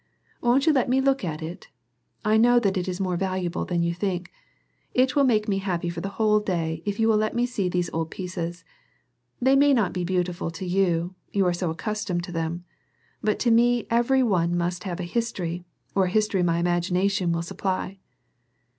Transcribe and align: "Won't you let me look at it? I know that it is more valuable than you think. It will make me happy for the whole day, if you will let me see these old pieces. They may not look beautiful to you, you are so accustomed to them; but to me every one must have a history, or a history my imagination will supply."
"Won't 0.41 0.65
you 0.65 0.73
let 0.73 0.89
me 0.89 0.99
look 0.99 1.23
at 1.23 1.43
it? 1.43 1.67
I 2.25 2.35
know 2.35 2.57
that 2.59 2.75
it 2.75 2.87
is 2.87 2.99
more 2.99 3.17
valuable 3.17 3.65
than 3.65 3.83
you 3.83 3.93
think. 3.93 4.31
It 4.95 5.15
will 5.15 5.23
make 5.25 5.47
me 5.47 5.59
happy 5.59 5.91
for 5.91 6.01
the 6.01 6.09
whole 6.17 6.39
day, 6.39 6.81
if 6.87 6.99
you 6.99 7.07
will 7.07 7.17
let 7.17 7.35
me 7.35 7.45
see 7.45 7.69
these 7.69 7.91
old 7.93 8.09
pieces. 8.09 8.65
They 9.39 9.55
may 9.55 9.75
not 9.75 9.95
look 9.95 10.07
beautiful 10.07 10.49
to 10.49 10.65
you, 10.65 11.13
you 11.31 11.45
are 11.45 11.53
so 11.53 11.69
accustomed 11.69 12.23
to 12.23 12.31
them; 12.31 12.65
but 13.21 13.37
to 13.41 13.51
me 13.51 13.85
every 13.91 14.23
one 14.23 14.57
must 14.57 14.85
have 14.85 14.99
a 14.99 15.03
history, 15.03 15.65
or 15.93 16.05
a 16.05 16.09
history 16.09 16.41
my 16.41 16.57
imagination 16.57 17.31
will 17.31 17.43
supply." 17.43 17.99